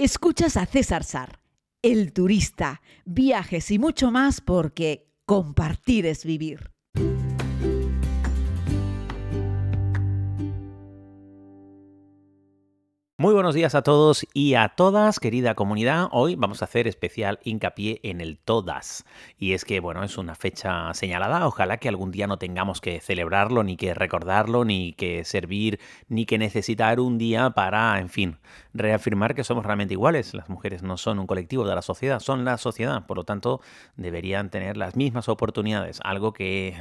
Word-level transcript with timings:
Escuchas 0.00 0.56
a 0.56 0.64
César 0.64 1.02
Sar, 1.02 1.40
el 1.82 2.12
turista, 2.12 2.82
viajes 3.04 3.72
y 3.72 3.80
mucho 3.80 4.12
más 4.12 4.40
porque 4.40 5.08
compartir 5.26 6.06
es 6.06 6.24
vivir. 6.24 6.70
Muy 13.20 13.34
buenos 13.34 13.56
días 13.56 13.74
a 13.74 13.82
todos 13.82 14.24
y 14.32 14.54
a 14.54 14.68
todas, 14.68 15.18
querida 15.18 15.56
comunidad. 15.56 16.06
Hoy 16.12 16.36
vamos 16.36 16.62
a 16.62 16.66
hacer 16.66 16.86
especial 16.86 17.40
hincapié 17.42 17.98
en 18.04 18.20
el 18.20 18.38
todas. 18.38 19.04
Y 19.36 19.54
es 19.54 19.64
que, 19.64 19.80
bueno, 19.80 20.04
es 20.04 20.18
una 20.18 20.36
fecha 20.36 20.94
señalada. 20.94 21.44
Ojalá 21.48 21.78
que 21.78 21.88
algún 21.88 22.12
día 22.12 22.28
no 22.28 22.38
tengamos 22.38 22.80
que 22.80 23.00
celebrarlo, 23.00 23.64
ni 23.64 23.76
que 23.76 23.92
recordarlo, 23.92 24.64
ni 24.64 24.92
que 24.92 25.24
servir, 25.24 25.80
ni 26.06 26.26
que 26.26 26.38
necesitar 26.38 27.00
un 27.00 27.18
día 27.18 27.50
para, 27.50 27.98
en 27.98 28.08
fin, 28.08 28.38
reafirmar 28.78 29.34
que 29.34 29.44
somos 29.44 29.66
realmente 29.66 29.94
iguales. 29.94 30.34
Las 30.34 30.48
mujeres 30.48 30.82
no 30.82 30.96
son 30.96 31.18
un 31.18 31.26
colectivo 31.26 31.66
de 31.66 31.74
la 31.74 31.82
sociedad, 31.82 32.20
son 32.20 32.44
la 32.44 32.56
sociedad. 32.58 33.04
Por 33.06 33.16
lo 33.16 33.24
tanto, 33.24 33.60
deberían 33.96 34.50
tener 34.50 34.76
las 34.76 34.94
mismas 34.94 35.28
oportunidades. 35.28 36.00
Algo 36.04 36.32
que 36.32 36.76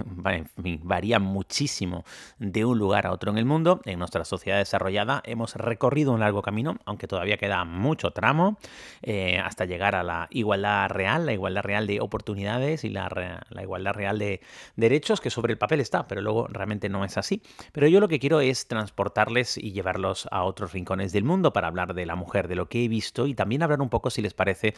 varía 0.84 1.20
muchísimo 1.20 2.04
de 2.38 2.64
un 2.64 2.78
lugar 2.78 3.08
a 3.08 3.12
otro 3.12 3.32
en 3.32 3.38
el 3.38 3.46
mundo. 3.46 3.82
En 3.86 4.00
nuestra 4.00 4.24
sociedad 4.24 4.58
desarrollada 4.58 5.22
hemos 5.26 5.56
recorrido 5.56 6.14
una 6.14 6.28
largo 6.28 6.42
camino, 6.42 6.78
aunque 6.86 7.08
todavía 7.08 7.38
queda 7.38 7.64
mucho 7.64 8.12
tramo 8.12 8.58
eh, 9.02 9.40
hasta 9.40 9.66
llegar 9.66 9.96
a 9.96 10.04
la 10.04 10.28
igualdad 10.30 10.90
real, 10.90 11.26
la 11.26 11.34
igualdad 11.34 11.64
real 11.64 11.88
de 11.88 12.02
oportunidades 12.02 12.84
y 12.84 12.90
la 12.90 13.46
igualdad 13.62 13.94
real 13.94 14.20
de 14.20 14.42
derechos, 14.76 15.22
que 15.22 15.30
sobre 15.30 15.54
el 15.54 15.58
papel 15.58 15.80
está, 15.80 16.08
pero 16.08 16.22
luego 16.22 16.48
realmente 16.48 16.90
no 16.90 17.06
es 17.06 17.18
así. 17.18 17.42
Pero 17.72 17.88
yo 17.88 18.00
lo 18.00 18.10
que 18.10 18.20
quiero 18.20 18.42
es 18.42 18.68
transportarles 18.68 19.58
y 19.58 19.72
llevarlos 19.72 20.28
a 20.32 20.44
otros 20.44 20.74
rincones 20.74 21.14
del 21.14 21.24
mundo 21.24 21.54
para 21.54 21.68
hablar 21.68 21.87
de 21.94 22.06
la 22.06 22.16
mujer, 22.16 22.48
de 22.48 22.56
lo 22.56 22.70
que 22.70 22.84
he 22.84 22.88
visto 22.88 23.28
y 23.28 23.34
también 23.34 23.64
hablar 23.64 23.82
un 23.82 23.90
poco, 23.90 24.10
si 24.10 24.22
les 24.22 24.34
parece, 24.34 24.74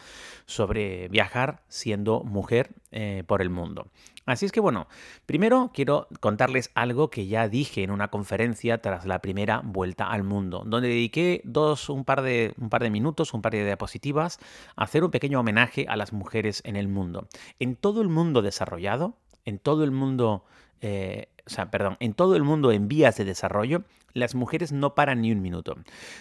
sobre 0.46 1.08
viajar 1.08 1.62
siendo 1.68 2.22
mujer 2.24 2.70
eh, 2.92 3.24
por 3.26 3.42
el 3.42 3.50
mundo. 3.50 3.86
Así 4.26 4.46
es 4.46 4.52
que 4.52 4.60
bueno, 4.60 4.86
primero 5.26 5.70
quiero 5.74 6.06
contarles 6.20 6.70
algo 6.74 7.10
que 7.10 7.26
ya 7.26 7.48
dije 7.48 7.82
en 7.82 7.90
una 7.90 8.08
conferencia 8.08 8.80
tras 8.80 9.06
la 9.06 9.20
primera 9.20 9.60
vuelta 9.64 10.10
al 10.10 10.22
mundo, 10.22 10.62
donde 10.66 10.88
dediqué 10.88 11.40
dos, 11.44 11.88
un 11.88 12.04
par 12.04 12.22
de, 12.22 12.54
un 12.58 12.68
par 12.68 12.82
de 12.82 12.90
minutos, 12.90 13.34
un 13.34 13.42
par 13.42 13.52
de 13.52 13.64
diapositivas 13.64 14.38
a 14.76 14.84
hacer 14.84 15.02
un 15.04 15.10
pequeño 15.10 15.40
homenaje 15.40 15.86
a 15.88 15.96
las 15.96 16.12
mujeres 16.12 16.62
en 16.64 16.76
el 16.76 16.86
mundo. 16.86 17.26
En 17.58 17.76
todo 17.76 18.02
el 18.02 18.08
mundo 18.08 18.42
desarrollado, 18.42 19.14
en 19.44 19.58
todo 19.58 19.84
el 19.84 19.90
mundo, 19.90 20.44
eh, 20.80 21.28
o 21.46 21.50
sea, 21.50 21.70
perdón, 21.70 21.96
en 21.98 22.12
todo 22.12 22.36
el 22.36 22.44
mundo 22.44 22.70
en 22.72 22.88
vías 22.88 23.16
de 23.16 23.24
desarrollo, 23.24 23.82
las 24.12 24.34
mujeres 24.34 24.72
no 24.72 24.94
paran 24.94 25.22
ni 25.22 25.32
un 25.32 25.42
minuto. 25.42 25.76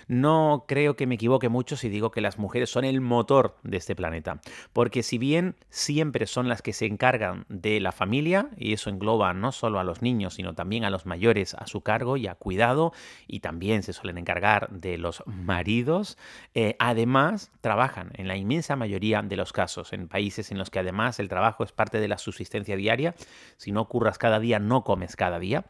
No 0.08 0.66
creo 0.68 0.96
que 0.96 1.08
me 1.08 1.16
equivoque 1.16 1.50
mucho 1.50 1.76
si 1.76 1.90
digo 1.90 2.12
que 2.12 2.22
las 2.22 2.38
mujeres 2.38 2.70
son 2.70 2.86
el 2.86 3.02
motor 3.02 3.58
de 3.64 3.78
este 3.78 3.96
planeta, 3.96 4.42
porque 4.74 5.04
si 5.04 5.18
bien 5.18 5.56
siempre 5.70 6.28
son 6.28 6.48
las 6.48 6.62
que 6.62 6.74
se 6.74 6.86
encargan 6.86 7.46
de 7.50 7.80
la 7.80 7.92
familia, 7.92 8.50
y 8.58 8.74
eso 8.74 8.90
engloba 8.90 9.34
no 9.34 9.52
solo 9.52 9.80
a 9.80 9.84
los 9.84 10.02
niños, 10.02 10.36
sino 10.36 10.54
también 10.54 10.86
a 10.86 10.90
los 10.90 11.06
mayores 11.06 11.54
a 11.54 11.68
su 11.68 11.82
cargo 11.82 12.18
y 12.18 12.28
a 12.28 12.36
cuidado, 12.36 12.94
y 13.28 13.40
también 13.40 13.84
se 13.84 13.94
suelen 13.94 14.18
encargar 14.18 14.70
de 14.70 14.98
los 14.98 15.24
maridos, 15.26 16.18
eh, 16.54 16.76
además 16.80 17.52
trabajan 17.62 18.12
en 18.16 18.28
la 18.28 18.38
inmensa 18.38 18.76
mayoría 18.76 19.22
de 19.22 19.36
los 19.36 19.54
casos, 19.54 19.94
en 19.94 20.08
países 20.08 20.52
en 20.52 20.58
los 20.58 20.70
que 20.70 20.80
además 20.80 21.20
el 21.20 21.30
trabajo 21.30 21.64
es 21.64 21.72
parte 21.72 22.00
de 22.00 22.08
la 22.08 22.18
subsistencia 22.18 22.76
diaria, 22.76 23.16
si 23.58 23.72
no 23.72 23.88
curras 23.88 24.18
cada 24.18 24.40
día, 24.40 24.60
no 24.60 24.84
comes 24.84 25.16
cada 25.16 25.40
día 25.40 25.66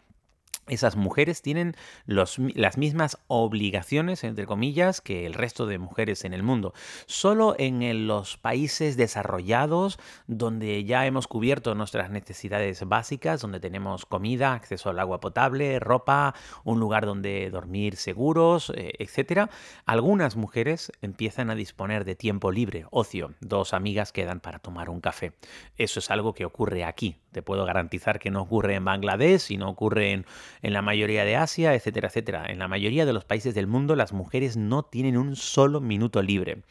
esas 0.69 0.95
mujeres 0.95 1.41
tienen 1.41 1.75
las 2.05 2.77
mismas 2.77 3.17
obligaciones, 3.27 4.23
entre 4.23 4.45
comillas, 4.45 5.01
que 5.01 5.25
el 5.25 5.33
resto 5.33 5.65
de 5.65 5.77
mujeres 5.77 6.25
en 6.25 6.33
el 6.33 6.43
mundo. 6.43 6.73
Solo 7.05 7.55
en 7.57 8.07
los 8.07 8.37
países 8.37 8.97
desarrollados, 8.97 9.99
donde 10.27 10.83
ya 10.83 11.05
hemos 11.05 11.27
cubierto 11.27 11.75
nuestras 11.75 12.09
necesidades 12.09 12.83
básicas, 12.87 13.41
donde 13.41 13.59
tenemos 13.59 14.05
comida, 14.05 14.53
acceso 14.53 14.89
al 14.89 14.99
agua 14.99 15.19
potable, 15.19 15.79
ropa, 15.79 16.33
un 16.63 16.79
lugar 16.79 17.05
donde 17.05 17.49
dormir 17.49 17.95
seguros, 17.95 18.71
eh, 18.75 18.93
etc., 18.99 19.49
algunas 19.85 20.35
mujeres 20.35 20.91
empiezan 21.01 21.49
a 21.49 21.55
disponer 21.55 22.05
de 22.05 22.15
tiempo 22.15 22.51
libre, 22.51 22.85
ocio. 22.91 23.33
Dos 23.39 23.73
amigas 23.73 24.11
quedan 24.11 24.39
para 24.39 24.59
tomar 24.59 24.89
un 24.89 25.01
café. 25.01 25.33
Eso 25.77 25.99
es 25.99 26.11
algo 26.11 26.33
que 26.33 26.45
ocurre 26.45 26.83
aquí. 26.83 27.17
Te 27.31 27.41
puedo 27.41 27.65
garantizar 27.65 28.19
que 28.19 28.31
no 28.31 28.41
ocurre 28.41 28.75
en 28.75 28.85
Bangladesh 28.85 29.51
y 29.51 29.57
no 29.57 29.69
ocurre 29.69 30.11
en 30.11 30.25
en 30.61 30.73
la 30.73 30.81
mayoría 30.81 31.25
de 31.25 31.35
Asia, 31.35 31.73
etcétera, 31.73 32.07
etcétera. 32.07 32.45
En 32.47 32.59
la 32.59 32.67
mayoría 32.67 33.05
de 33.05 33.13
los 33.13 33.25
países 33.25 33.55
del 33.55 33.67
mundo 33.67 33.95
las 33.95 34.13
mujeres 34.13 34.57
no 34.57 34.83
tienen 34.83 35.17
un 35.17 35.35
solo 35.35 35.81
minuto 35.81 36.21
libre. 36.21 36.63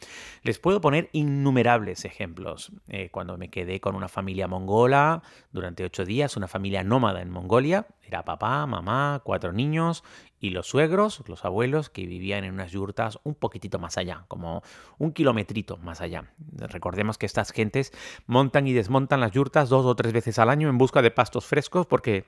Les 0.43 0.59
puedo 0.59 0.81
poner 0.81 1.09
innumerables 1.11 2.05
ejemplos. 2.05 2.71
Eh, 2.87 3.09
cuando 3.11 3.37
me 3.37 3.49
quedé 3.49 3.79
con 3.79 3.95
una 3.95 4.07
familia 4.07 4.47
mongola 4.47 5.21
durante 5.51 5.83
ocho 5.83 6.05
días, 6.05 6.37
una 6.37 6.47
familia 6.47 6.83
nómada 6.83 7.21
en 7.21 7.29
Mongolia, 7.29 7.87
era 8.05 8.25
papá, 8.25 8.65
mamá, 8.65 9.21
cuatro 9.23 9.53
niños 9.53 10.03
y 10.39 10.51
los 10.51 10.67
suegros, 10.67 11.23
los 11.27 11.45
abuelos, 11.45 11.89
que 11.89 12.05
vivían 12.05 12.43
en 12.43 12.53
unas 12.53 12.71
yurtas 12.71 13.19
un 13.23 13.35
poquitito 13.35 13.77
más 13.77 13.97
allá, 13.97 14.25
como 14.27 14.63
un 14.97 15.11
kilometrito 15.11 15.77
más 15.77 16.01
allá. 16.01 16.31
Recordemos 16.53 17.17
que 17.17 17.25
estas 17.25 17.51
gentes 17.51 17.91
montan 18.25 18.67
y 18.67 18.73
desmontan 18.73 19.19
las 19.19 19.31
yurtas 19.31 19.69
dos 19.69 19.85
o 19.85 19.95
tres 19.95 20.13
veces 20.13 20.39
al 20.39 20.49
año 20.49 20.69
en 20.69 20.77
busca 20.77 21.01
de 21.01 21.11
pastos 21.11 21.45
frescos 21.45 21.85
porque 21.85 22.25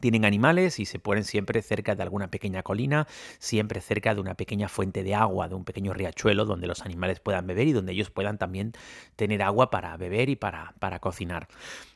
tienen 0.00 0.24
animales 0.24 0.78
y 0.78 0.86
se 0.86 0.98
ponen 0.98 1.24
siempre 1.24 1.62
cerca 1.62 1.94
de 1.94 2.02
alguna 2.02 2.28
pequeña 2.28 2.62
colina, 2.62 3.06
siempre 3.38 3.80
cerca 3.80 4.14
de 4.14 4.20
una 4.20 4.34
pequeña 4.34 4.68
fuente 4.68 5.02
de 5.02 5.14
agua, 5.14 5.48
de 5.48 5.54
un 5.54 5.64
pequeño 5.64 5.92
riachuelo 5.94 6.44
donde 6.44 6.66
los 6.66 6.82
animales 6.82 7.20
puedan 7.20 7.46
beber 7.46 7.68
y 7.68 7.72
donde 7.72 7.92
ellos 7.92 8.10
puedan 8.10 8.38
también 8.38 8.72
tener 9.16 9.42
agua 9.42 9.70
para 9.70 9.96
beber 9.96 10.28
y 10.28 10.36
para, 10.36 10.74
para 10.78 10.98
cocinar. 10.98 11.48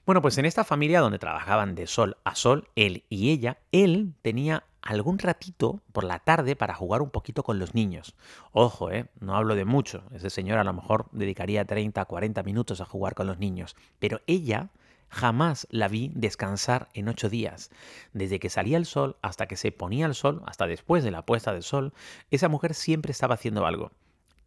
Bueno, 0.04 0.22
pues 0.22 0.38
en 0.38 0.46
esta 0.46 0.64
familia 0.64 1.00
donde 1.00 1.18
trabajaban 1.18 1.74
de 1.74 1.86
sol 1.86 2.16
a 2.24 2.34
sol, 2.34 2.68
él 2.76 3.04
y 3.08 3.30
ella, 3.30 3.58
él 3.72 4.14
tenía 4.22 4.64
algún 4.86 5.18
ratito 5.18 5.80
por 5.92 6.04
la 6.04 6.20
tarde 6.20 6.54
para 6.56 6.74
jugar 6.74 7.02
un 7.02 7.10
poquito 7.10 7.42
con 7.42 7.58
los 7.58 7.74
niños. 7.74 8.14
Ojo, 8.52 8.90
¿eh? 8.90 9.06
no 9.20 9.34
hablo 9.34 9.54
de 9.56 9.64
mucho. 9.64 10.04
Ese 10.12 10.30
señor 10.30 10.58
a 10.58 10.64
lo 10.64 10.72
mejor 10.72 11.06
dedicaría 11.12 11.64
30, 11.64 12.04
40 12.04 12.42
minutos 12.44 12.80
a 12.80 12.84
jugar 12.84 13.14
con 13.14 13.26
los 13.26 13.38
niños. 13.38 13.74
Pero 13.98 14.20
ella 14.26 14.70
Jamás 15.08 15.66
la 15.70 15.88
vi 15.88 16.10
descansar 16.14 16.88
en 16.94 17.08
ocho 17.08 17.28
días. 17.28 17.70
Desde 18.12 18.38
que 18.38 18.50
salía 18.50 18.76
el 18.76 18.86
sol 18.86 19.16
hasta 19.22 19.46
que 19.46 19.56
se 19.56 19.72
ponía 19.72 20.06
el 20.06 20.14
sol, 20.14 20.42
hasta 20.46 20.66
después 20.66 21.04
de 21.04 21.10
la 21.10 21.24
puesta 21.24 21.52
del 21.52 21.62
sol, 21.62 21.92
esa 22.30 22.48
mujer 22.48 22.74
siempre 22.74 23.12
estaba 23.12 23.34
haciendo 23.34 23.66
algo. 23.66 23.92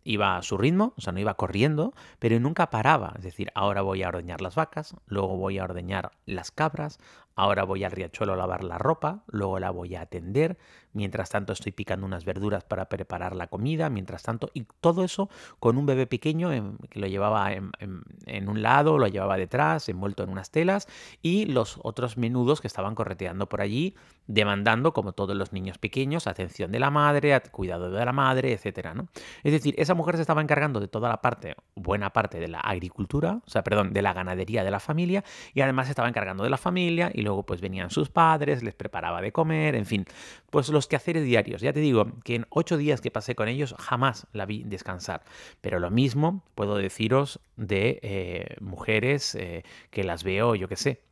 Iba 0.03 0.37
a 0.37 0.41
su 0.41 0.57
ritmo, 0.57 0.93
o 0.97 1.01
sea, 1.01 1.13
no 1.13 1.19
iba 1.19 1.33
corriendo, 1.35 1.93
pero 2.19 2.39
nunca 2.39 2.69
paraba. 2.69 3.13
Es 3.17 3.23
decir, 3.23 3.51
ahora 3.53 3.81
voy 3.81 4.03
a 4.03 4.07
ordeñar 4.07 4.41
las 4.41 4.55
vacas, 4.55 4.95
luego 5.07 5.37
voy 5.37 5.59
a 5.59 5.65
ordeñar 5.65 6.11
las 6.25 6.51
cabras, 6.51 6.99
ahora 7.35 7.63
voy 7.63 7.83
al 7.83 7.91
riachuelo 7.91 8.33
a 8.33 8.35
lavar 8.35 8.63
la 8.63 8.77
ropa, 8.77 9.23
luego 9.27 9.59
la 9.59 9.71
voy 9.71 9.95
a 9.95 10.01
atender, 10.01 10.57
mientras 10.93 11.29
tanto 11.29 11.53
estoy 11.53 11.71
picando 11.71 12.05
unas 12.05 12.25
verduras 12.25 12.63
para 12.63 12.89
preparar 12.89 13.35
la 13.35 13.47
comida, 13.47 13.89
mientras 13.89 14.23
tanto, 14.23 14.49
y 14.53 14.65
todo 14.81 15.03
eso 15.03 15.29
con 15.59 15.77
un 15.77 15.85
bebé 15.85 16.07
pequeño 16.07 16.49
que 16.89 16.99
lo 16.99 17.07
llevaba 17.07 17.51
en, 17.53 18.49
un 18.49 18.61
lado, 18.61 18.97
lo 18.97 19.07
llevaba 19.07 19.37
detrás, 19.37 19.87
envuelto 19.89 20.23
en 20.23 20.29
unas 20.29 20.51
telas, 20.51 20.87
y 21.21 21.45
los 21.45 21.79
otros 21.83 22.17
menudos 22.17 22.61
que 22.61 22.67
estaban 22.67 22.95
correteando 22.95 23.47
por 23.47 23.61
allí, 23.61 23.95
demandando, 24.27 24.93
como 24.93 25.13
todos 25.13 25.35
los 25.35 25.53
niños 25.53 25.77
pequeños, 25.77 26.27
atención 26.27 26.71
de 26.71 26.79
la 26.79 26.89
madre, 26.91 27.39
cuidado 27.51 27.91
de 27.91 28.05
la 28.05 28.13
madre, 28.13 28.53
etcétera, 28.53 28.93
¿no? 28.93 29.07
Es 29.43 29.51
decir, 29.51 29.75
esa 29.77 29.93
mujer 29.93 30.15
se 30.15 30.21
estaba 30.21 30.41
encargando 30.41 30.79
de 30.79 30.87
toda 30.87 31.09
la 31.09 31.21
parte, 31.21 31.55
buena 31.75 32.11
parte 32.11 32.39
de 32.39 32.47
la 32.47 32.59
agricultura, 32.59 33.41
o 33.45 33.49
sea, 33.49 33.63
perdón, 33.63 33.93
de 33.93 34.01
la 34.01 34.13
ganadería 34.13 34.63
de 34.63 34.71
la 34.71 34.79
familia, 34.79 35.23
y 35.53 35.61
además 35.61 35.87
se 35.87 35.91
estaba 35.91 36.07
encargando 36.07 36.43
de 36.43 36.49
la 36.49 36.57
familia, 36.57 37.11
y 37.13 37.21
luego 37.29 37.43
pues 37.43 37.61
venían 37.61 37.91
sus 37.91 38.09
padres, 38.09 38.63
les 38.63 38.73
preparaba 38.73 39.21
de 39.21 39.31
comer, 39.31 39.75
en 39.75 39.85
fin, 39.85 40.05
pues 40.49 40.69
los 40.69 40.87
quehaceres 40.87 41.23
diarios. 41.23 41.61
Ya 41.61 41.73
te 41.73 41.79
digo 41.79 42.07
que 42.23 42.33
en 42.33 42.47
ocho 42.49 42.75
días 42.75 43.01
que 43.01 43.11
pasé 43.11 43.35
con 43.35 43.47
ellos 43.47 43.75
jamás 43.77 44.25
la 44.33 44.47
vi 44.47 44.63
descansar. 44.63 45.21
Pero 45.61 45.79
lo 45.79 45.91
mismo 45.91 46.43
puedo 46.55 46.75
deciros 46.75 47.39
de 47.55 47.99
eh, 48.01 48.55
mujeres 48.61 49.35
eh, 49.35 49.63
que 49.91 50.03
las 50.03 50.23
veo, 50.23 50.55
yo 50.55 50.67
qué 50.67 50.75
sé, 50.75 51.03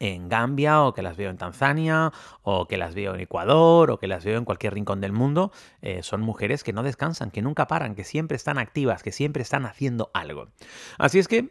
en 0.00 0.28
Gambia 0.28 0.82
o 0.82 0.92
que 0.94 1.02
las 1.02 1.16
veo 1.16 1.30
en 1.30 1.36
Tanzania 1.36 2.12
o 2.42 2.66
que 2.66 2.76
las 2.76 2.96
veo 2.96 3.14
en 3.14 3.20
Ecuador 3.20 3.92
o 3.92 3.98
que 3.98 4.08
las 4.08 4.24
veo 4.24 4.38
en 4.38 4.44
cualquier 4.44 4.74
rincón 4.74 5.00
del 5.00 5.12
mundo, 5.12 5.52
eh, 5.80 6.02
son 6.02 6.22
mujeres 6.22 6.64
que 6.64 6.72
no 6.72 6.82
descansan, 6.82 7.30
que 7.30 7.40
nunca 7.40 7.68
paran, 7.68 7.94
que 7.94 8.02
siempre 8.02 8.36
están 8.36 8.58
activas, 8.58 9.04
que 9.04 9.12
siempre 9.12 9.42
están 9.42 9.64
haciendo 9.64 10.10
algo. 10.12 10.48
Así 10.98 11.20
es 11.20 11.28
que 11.28 11.50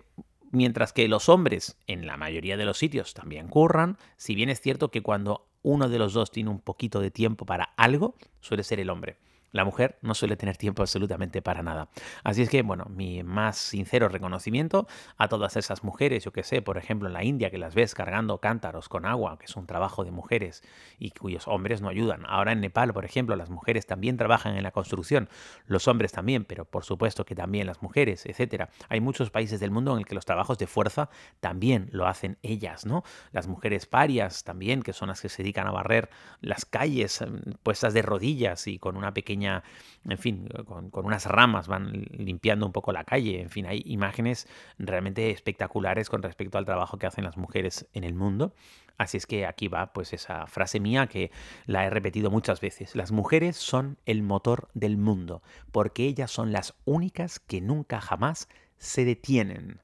mientras 0.56 0.94
que 0.94 1.08
los 1.08 1.30
hombres 1.30 1.78
en 1.88 2.08
la 2.08 2.18
mayoría 2.18 2.58
de 2.58 2.66
los 2.66 2.78
sitios 2.78 3.14
también 3.14 3.48
curran, 3.48 3.98
si 4.18 4.36
bien 4.36 4.50
es 4.50 4.62
cierto 4.62 4.90
que 4.90 5.02
cuando 5.02 5.48
uno 5.62 5.90
de 5.90 6.00
los 6.00 6.14
dos 6.14 6.32
tiene 6.32 6.50
un 6.50 6.60
poquito 6.60 7.00
de 7.00 7.12
tiempo 7.12 7.46
para 7.46 7.66
algo, 7.76 8.16
suele 8.40 8.64
ser 8.64 8.80
el 8.80 8.90
hombre. 8.90 9.18
La 9.56 9.64
mujer 9.64 9.98
no 10.02 10.14
suele 10.14 10.36
tener 10.36 10.58
tiempo 10.58 10.84
absolutamente 10.84 11.42
para 11.42 11.64
nada. 11.64 11.88
Así 12.26 12.42
es 12.42 12.50
que, 12.50 12.62
bueno, 12.62 12.88
mi 12.90 13.24
más 13.24 13.56
sincero 13.58 14.10
reconocimiento 14.10 14.86
a 15.16 15.30
todas 15.30 15.56
esas 15.56 15.82
mujeres, 15.82 16.26
yo 16.26 16.34
que 16.34 16.44
sé, 16.44 16.62
por 16.62 16.78
ejemplo, 16.78 17.08
en 17.08 17.14
la 17.14 17.24
India, 17.24 17.50
que 17.50 17.58
las 17.58 17.74
ves 17.74 17.96
cargando 17.96 18.40
cántaros 18.40 18.90
con 18.90 19.06
agua, 19.06 19.40
que 19.40 19.46
es 19.46 19.56
un 19.56 19.66
trabajo 19.66 20.04
de 20.04 20.12
mujeres 20.12 20.62
y 21.00 21.12
cuyos 21.12 21.48
hombres 21.48 21.82
no 21.82 21.88
ayudan. 21.88 22.24
Ahora 22.28 22.52
en 22.52 22.60
Nepal, 22.60 22.94
por 22.94 23.06
ejemplo, 23.06 23.38
las 23.38 23.50
mujeres 23.50 23.86
también 23.86 24.18
trabajan 24.18 24.58
en 24.58 24.64
la 24.64 24.72
construcción, 24.72 25.30
los 25.68 25.88
hombres 25.88 26.12
también, 26.12 26.44
pero 26.44 26.66
por 26.66 26.84
supuesto 26.84 27.24
que 27.26 27.34
también 27.34 27.66
las 27.66 27.82
mujeres, 27.82 28.26
etcétera. 28.26 28.70
Hay 28.90 29.00
muchos 29.00 29.30
países 29.30 29.62
del 29.62 29.72
mundo 29.72 29.94
en 29.94 30.00
el 30.00 30.06
que 30.06 30.16
los 30.16 30.26
trabajos 30.26 30.58
de 30.58 30.68
fuerza 30.68 31.10
también 31.40 31.88
lo 31.94 32.08
hacen 32.08 32.38
ellas, 32.42 32.86
¿no? 32.86 33.04
Las 33.32 33.48
mujeres 33.48 33.86
parias 33.86 34.44
también, 34.44 34.82
que 34.82 34.92
son 34.92 35.08
las 35.08 35.22
que 35.22 35.30
se 35.30 35.44
dedican 35.44 35.66
a 35.68 35.72
barrer 35.72 36.10
las 36.42 36.66
calles 36.66 37.22
em, 37.22 37.40
puestas 37.64 37.94
de 37.94 38.02
rodillas 38.02 38.68
y 38.68 38.80
con 38.80 38.98
una 38.98 39.14
pequeña, 39.14 39.45
en 39.46 40.18
fin, 40.18 40.48
con, 40.66 40.90
con 40.90 41.06
unas 41.06 41.26
ramas 41.26 41.68
van 41.68 41.92
limpiando 42.12 42.66
un 42.66 42.72
poco 42.72 42.92
la 42.92 43.04
calle. 43.04 43.42
En 43.42 43.50
fin, 43.50 43.66
hay 43.66 43.82
imágenes 43.86 44.48
realmente 44.78 45.32
espectaculares 45.32 46.10
con 46.10 46.22
respecto 46.22 46.58
al 46.58 46.66
trabajo 46.66 46.98
que 46.98 47.08
hacen 47.08 47.24
las 47.24 47.38
mujeres 47.38 47.88
en 47.94 48.04
el 48.04 48.14
mundo. 48.14 48.54
Así 48.98 49.18
es 49.18 49.26
que 49.26 49.46
aquí 49.46 49.68
va 49.68 49.92
pues 49.92 50.14
esa 50.14 50.48
frase 50.48 50.80
mía 50.80 51.08
que 51.08 51.32
la 51.66 51.86
he 51.86 51.90
repetido 51.90 52.32
muchas 52.32 52.62
veces. 52.62 52.96
Las 52.96 53.12
mujeres 53.12 53.58
son 53.58 53.98
el 54.06 54.24
motor 54.24 54.70
del 54.74 54.98
mundo, 54.98 55.42
porque 55.72 56.06
ellas 56.06 56.32
son 56.32 56.52
las 56.52 56.76
únicas 56.86 57.40
que 57.40 57.62
nunca 57.62 58.00
jamás 58.00 58.48
se 58.78 59.04
detienen. 59.04 59.82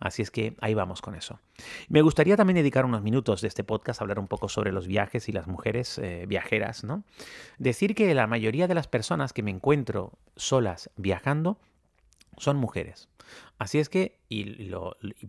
Así 0.00 0.22
es 0.22 0.30
que 0.30 0.56
ahí 0.60 0.74
vamos 0.74 1.00
con 1.00 1.14
eso. 1.14 1.40
Me 1.88 2.02
gustaría 2.02 2.36
también 2.36 2.56
dedicar 2.56 2.84
unos 2.84 3.02
minutos 3.02 3.40
de 3.40 3.48
este 3.48 3.64
podcast 3.64 4.00
a 4.00 4.04
hablar 4.04 4.18
un 4.18 4.28
poco 4.28 4.48
sobre 4.48 4.72
los 4.72 4.86
viajes 4.86 5.28
y 5.28 5.32
las 5.32 5.46
mujeres 5.46 5.98
eh, 5.98 6.24
viajeras, 6.28 6.84
¿no? 6.84 7.04
Decir 7.58 7.94
que 7.94 8.12
la 8.14 8.26
mayoría 8.26 8.68
de 8.68 8.74
las 8.74 8.88
personas 8.88 9.32
que 9.32 9.42
me 9.42 9.50
encuentro 9.50 10.12
solas 10.36 10.90
viajando 10.96 11.58
son 12.36 12.56
mujeres. 12.56 13.08
Así 13.58 13.78
es 13.78 13.88
que, 13.88 14.18
y, 14.28 14.70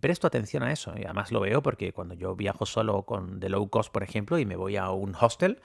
presto 0.00 0.26
atención 0.26 0.62
a 0.62 0.72
eso, 0.72 0.92
y 0.96 1.04
además 1.04 1.32
lo 1.32 1.40
veo 1.40 1.62
porque 1.62 1.92
cuando 1.92 2.14
yo 2.14 2.34
viajo 2.36 2.66
solo 2.66 3.02
con 3.04 3.40
de 3.40 3.48
low 3.48 3.68
cost, 3.68 3.92
por 3.92 4.02
ejemplo, 4.02 4.38
y 4.38 4.46
me 4.46 4.56
voy 4.56 4.76
a 4.76 4.90
un 4.90 5.14
hostel, 5.18 5.60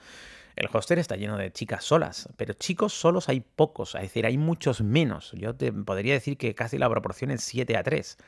el 0.56 0.68
hostel 0.72 0.98
está 0.98 1.16
lleno 1.16 1.36
de 1.36 1.50
chicas 1.50 1.84
solas, 1.84 2.28
pero 2.36 2.54
chicos 2.54 2.92
solos 2.92 3.28
hay 3.28 3.40
pocos, 3.40 3.94
es 3.94 4.02
decir, 4.02 4.26
hay 4.26 4.36
muchos 4.36 4.82
menos. 4.82 5.32
Yo 5.32 5.54
te 5.54 5.72
podría 5.72 6.14
decir 6.14 6.36
que 6.36 6.54
casi 6.54 6.78
la 6.78 6.90
proporción 6.90 7.30
es 7.30 7.42
7 7.42 7.76
a 7.76 7.82
3. 7.82 8.18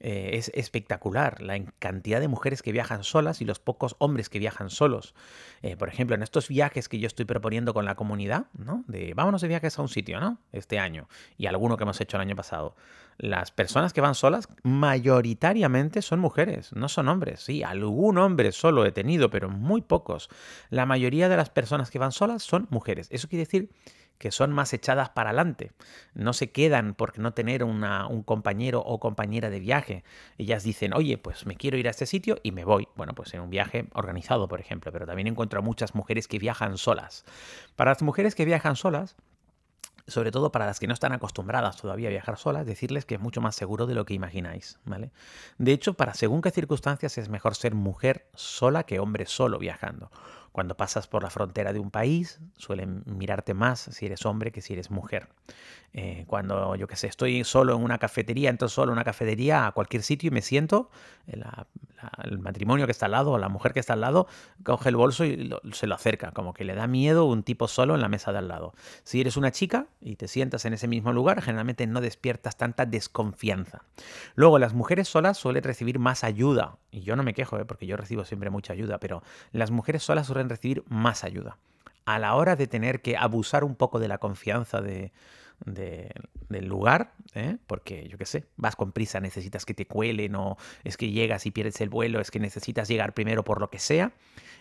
Eh, 0.00 0.30
es 0.32 0.50
espectacular 0.54 1.42
la 1.42 1.62
cantidad 1.78 2.20
de 2.20 2.28
mujeres 2.28 2.62
que 2.62 2.72
viajan 2.72 3.04
solas 3.04 3.42
y 3.42 3.44
los 3.44 3.58
pocos 3.58 3.96
hombres 3.98 4.30
que 4.30 4.38
viajan 4.38 4.70
solos. 4.70 5.14
Eh, 5.60 5.76
por 5.76 5.88
ejemplo, 5.88 6.16
en 6.16 6.22
estos 6.22 6.48
viajes 6.48 6.88
que 6.88 6.98
yo 6.98 7.06
estoy 7.06 7.26
proponiendo 7.26 7.74
con 7.74 7.84
la 7.84 7.94
comunidad, 7.96 8.46
¿no? 8.56 8.82
De 8.86 9.12
vámonos 9.14 9.42
de 9.42 9.48
viajes 9.48 9.78
a 9.78 9.82
un 9.82 9.88
sitio, 9.88 10.18
¿no? 10.18 10.38
Este 10.52 10.78
año 10.78 11.06
y 11.36 11.46
alguno 11.46 11.76
que 11.76 11.84
hemos 11.84 12.00
hecho 12.00 12.16
el 12.16 12.22
año 12.22 12.34
pasado. 12.34 12.74
Las 13.18 13.50
personas 13.50 13.92
que 13.92 14.00
van 14.00 14.14
solas 14.14 14.48
mayoritariamente 14.62 16.00
son 16.00 16.20
mujeres, 16.20 16.72
no 16.72 16.88
son 16.88 17.08
hombres. 17.08 17.40
Sí, 17.40 17.62
algún 17.62 18.16
hombre 18.16 18.52
solo 18.52 18.86
he 18.86 18.92
tenido, 18.92 19.28
pero 19.28 19.50
muy 19.50 19.82
pocos. 19.82 20.30
La 20.70 20.86
mayoría 20.86 21.28
de 21.28 21.36
las 21.36 21.50
personas 21.50 21.90
que 21.90 21.98
van 21.98 22.12
solas 22.12 22.42
son 22.42 22.66
mujeres. 22.70 23.08
Eso 23.10 23.28
quiere 23.28 23.44
decir 23.44 23.70
que 24.20 24.30
son 24.30 24.52
más 24.52 24.74
echadas 24.74 25.08
para 25.08 25.30
adelante. 25.30 25.72
No 26.12 26.34
se 26.34 26.52
quedan 26.52 26.92
por 26.92 27.18
no 27.18 27.32
tener 27.32 27.64
un 27.64 28.22
compañero 28.22 28.80
o 28.80 29.00
compañera 29.00 29.48
de 29.48 29.60
viaje. 29.60 30.04
Ellas 30.36 30.62
dicen, 30.62 30.92
oye, 30.92 31.16
pues 31.16 31.46
me 31.46 31.56
quiero 31.56 31.78
ir 31.78 31.88
a 31.88 31.90
este 31.90 32.04
sitio 32.04 32.36
y 32.42 32.52
me 32.52 32.66
voy. 32.66 32.86
Bueno, 32.96 33.14
pues 33.14 33.32
en 33.32 33.40
un 33.40 33.48
viaje 33.48 33.88
organizado, 33.94 34.46
por 34.46 34.60
ejemplo. 34.60 34.92
Pero 34.92 35.06
también 35.06 35.26
encuentro 35.26 35.58
a 35.58 35.62
muchas 35.62 35.94
mujeres 35.94 36.28
que 36.28 36.38
viajan 36.38 36.76
solas. 36.76 37.24
Para 37.76 37.92
las 37.92 38.02
mujeres 38.02 38.34
que 38.34 38.44
viajan 38.44 38.76
solas, 38.76 39.16
sobre 40.06 40.32
todo 40.32 40.52
para 40.52 40.66
las 40.66 40.80
que 40.80 40.86
no 40.86 40.92
están 40.92 41.12
acostumbradas 41.12 41.78
todavía 41.78 42.08
a 42.08 42.10
viajar 42.10 42.36
solas, 42.36 42.66
decirles 42.66 43.06
que 43.06 43.14
es 43.14 43.20
mucho 43.22 43.40
más 43.40 43.56
seguro 43.56 43.86
de 43.86 43.94
lo 43.94 44.04
que 44.04 44.12
imagináis, 44.12 44.78
¿vale? 44.84 45.12
De 45.56 45.72
hecho, 45.72 45.94
para 45.94 46.12
según 46.12 46.42
qué 46.42 46.50
circunstancias 46.50 47.16
es 47.16 47.30
mejor 47.30 47.54
ser 47.54 47.74
mujer 47.74 48.28
sola 48.34 48.82
que 48.84 49.00
hombre 49.00 49.24
solo 49.24 49.58
viajando. 49.58 50.10
Cuando 50.52 50.76
pasas 50.76 51.06
por 51.06 51.22
la 51.22 51.30
frontera 51.30 51.72
de 51.72 51.78
un 51.78 51.90
país, 51.90 52.40
suelen 52.56 53.02
mirarte 53.06 53.54
más 53.54 53.80
si 53.80 54.06
eres 54.06 54.26
hombre 54.26 54.50
que 54.50 54.60
si 54.60 54.72
eres 54.72 54.90
mujer. 54.90 55.28
Eh, 55.92 56.24
cuando, 56.28 56.76
yo 56.76 56.86
qué 56.86 56.94
sé, 56.94 57.08
estoy 57.08 57.42
solo 57.42 57.74
en 57.74 57.82
una 57.82 57.98
cafetería, 57.98 58.48
entro 58.48 58.68
solo 58.68 58.92
en 58.92 58.94
una 58.94 59.04
cafetería 59.04 59.66
a 59.66 59.72
cualquier 59.72 60.02
sitio 60.02 60.28
y 60.28 60.30
me 60.30 60.40
siento, 60.40 60.90
eh, 61.26 61.40
el 62.24 62.38
matrimonio 62.38 62.86
que 62.86 62.92
está 62.92 63.06
al 63.06 63.12
lado 63.12 63.32
o 63.32 63.38
la 63.38 63.48
mujer 63.48 63.72
que 63.72 63.80
está 63.80 63.94
al 63.94 64.00
lado 64.00 64.28
coge 64.64 64.88
el 64.88 64.96
bolso 64.96 65.24
y 65.24 65.52
se 65.72 65.86
lo 65.86 65.94
acerca, 65.94 66.30
como 66.30 66.54
que 66.54 66.64
le 66.64 66.74
da 66.74 66.86
miedo 66.86 67.24
un 67.24 67.42
tipo 67.42 67.66
solo 67.66 67.96
en 67.96 68.00
la 68.00 68.08
mesa 68.08 68.30
de 68.32 68.38
al 68.38 68.48
lado. 68.48 68.72
Si 69.02 69.20
eres 69.20 69.36
una 69.36 69.50
chica 69.50 69.86
y 70.00 70.16
te 70.16 70.28
sientas 70.28 70.64
en 70.64 70.74
ese 70.74 70.86
mismo 70.86 71.12
lugar, 71.12 71.42
generalmente 71.42 71.86
no 71.86 72.00
despiertas 72.00 72.56
tanta 72.56 72.86
desconfianza. 72.86 73.82
Luego, 74.36 74.58
las 74.58 74.74
mujeres 74.74 75.08
solas 75.08 75.38
suelen 75.38 75.64
recibir 75.64 75.98
más 75.98 76.22
ayuda, 76.22 76.78
y 76.92 77.00
yo 77.00 77.16
no 77.16 77.22
me 77.22 77.34
quejo, 77.34 77.58
¿eh? 77.58 77.64
porque 77.64 77.86
yo 77.86 77.96
recibo 77.96 78.24
siempre 78.24 78.50
mucha 78.50 78.72
ayuda, 78.72 78.98
pero 78.98 79.22
las 79.52 79.70
mujeres 79.70 80.02
solas 80.02 80.28
suelen 80.28 80.39
recibir 80.48 80.84
más 80.88 81.24
ayuda. 81.24 81.58
A 82.04 82.18
la 82.18 82.34
hora 82.34 82.56
de 82.56 82.66
tener 82.66 83.02
que 83.02 83.16
abusar 83.16 83.64
un 83.64 83.76
poco 83.76 84.00
de 84.00 84.08
la 84.08 84.18
confianza 84.18 84.80
de, 84.80 85.12
del 85.64 86.66
lugar, 86.66 87.12
¿eh? 87.34 87.58
porque 87.66 88.08
yo 88.08 88.18
qué 88.18 88.26
sé, 88.26 88.46
vas 88.56 88.76
con 88.76 88.92
prisa, 88.92 89.20
necesitas 89.20 89.64
que 89.64 89.74
te 89.74 89.86
cuelen 89.86 90.34
o 90.34 90.56
es 90.84 90.96
que 90.96 91.10
llegas 91.10 91.46
y 91.46 91.50
pierdes 91.50 91.80
el 91.80 91.90
vuelo, 91.90 92.20
es 92.20 92.30
que 92.30 92.40
necesitas 92.40 92.88
llegar 92.88 93.12
primero 93.12 93.44
por 93.44 93.60
lo 93.60 93.70
que 93.70 93.78
sea, 93.78 94.12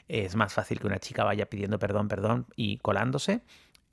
es 0.08 0.36
más 0.36 0.54
fácil 0.54 0.80
que 0.80 0.88
una 0.88 1.00
chica 1.00 1.24
vaya 1.24 1.46
pidiendo 1.48 1.80
perdón, 1.80 2.08
perdón 2.08 2.48
y 2.56 2.78
colándose 2.78 3.42